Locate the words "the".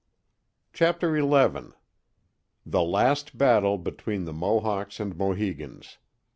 2.65-2.81, 4.25-4.33